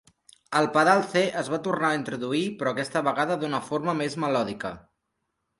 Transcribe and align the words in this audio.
El 0.59 0.67
pedal 0.77 1.01
C 1.11 1.23
es 1.41 1.51
va 1.55 1.59
tornar 1.67 1.91
a 1.91 1.99
introduir, 1.99 2.41
però 2.63 2.73
aquesta 2.77 3.05
vegada 3.11 3.39
d"una 3.45 3.63
forma 3.71 3.99
més 4.01 4.21
melòdica. 4.25 4.77